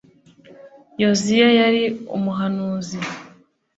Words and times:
Yoziya 1.01 1.47
yari 1.59 1.83
umuhanuzi 2.15 2.99